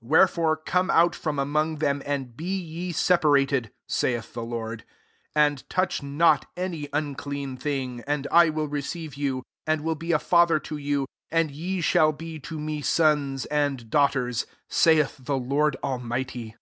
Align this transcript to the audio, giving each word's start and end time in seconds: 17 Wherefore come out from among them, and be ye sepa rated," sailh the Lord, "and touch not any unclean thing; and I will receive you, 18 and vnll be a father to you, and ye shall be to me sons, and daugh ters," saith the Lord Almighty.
17 0.00 0.08
Wherefore 0.08 0.56
come 0.56 0.88
out 0.90 1.14
from 1.14 1.38
among 1.38 1.76
them, 1.76 2.00
and 2.06 2.34
be 2.38 2.58
ye 2.58 2.90
sepa 2.90 3.30
rated," 3.30 3.70
sailh 3.86 4.24
the 4.32 4.42
Lord, 4.42 4.82
"and 5.34 5.68
touch 5.68 6.02
not 6.02 6.46
any 6.56 6.88
unclean 6.94 7.58
thing; 7.58 8.02
and 8.06 8.26
I 8.32 8.48
will 8.48 8.66
receive 8.66 9.12
you, 9.14 9.40
18 9.66 9.66
and 9.76 9.80
vnll 9.82 9.98
be 9.98 10.12
a 10.12 10.18
father 10.18 10.58
to 10.58 10.78
you, 10.78 11.06
and 11.30 11.50
ye 11.50 11.82
shall 11.82 12.12
be 12.12 12.40
to 12.40 12.58
me 12.58 12.80
sons, 12.80 13.44
and 13.44 13.90
daugh 13.90 14.12
ters," 14.12 14.46
saith 14.70 15.18
the 15.22 15.36
Lord 15.36 15.76
Almighty. 15.84 16.56